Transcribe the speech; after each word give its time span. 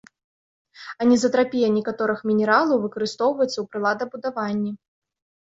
Анізатрапія 1.03 1.67
некаторых 1.75 2.19
мінералаў 2.31 2.77
выкарыстоўваецца 2.87 3.53
ў 3.59 3.65
прыладабудаванні. 3.75 4.71